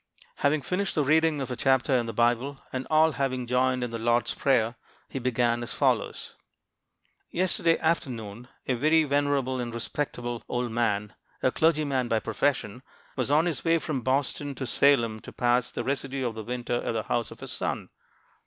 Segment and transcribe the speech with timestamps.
[0.37, 3.91] Having finished the reading of a chapter in the Bible, and all having joined in
[3.91, 4.73] the Lord's Prayer,
[5.09, 6.33] he began as follows:
[7.29, 12.81] "Yesterday afternoon a very venerable and respectable old man, a clergyman by profession,
[13.15, 16.81] was on his way from Boston to Salem to pass the residue of the winter
[16.83, 17.89] at the house of his son.